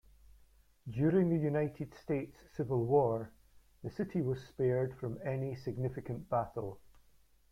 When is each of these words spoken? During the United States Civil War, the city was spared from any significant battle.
During 0.89 1.29
the 1.29 1.37
United 1.37 1.93
States 1.93 2.39
Civil 2.55 2.85
War, 2.85 3.29
the 3.83 3.91
city 3.91 4.19
was 4.23 4.43
spared 4.43 4.95
from 4.97 5.19
any 5.23 5.53
significant 5.53 6.27
battle. 6.27 6.79